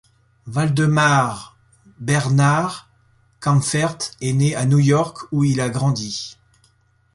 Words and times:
Waldemar 0.47 1.57
Bernhard 1.99 2.89
Kaempffert 3.39 3.99
est 4.19 4.33
né 4.33 4.55
à 4.55 4.65
New 4.65 4.79
York 4.79 5.27
où 5.31 5.43
il 5.43 5.61
a 5.61 5.69
grandi. 5.69 6.39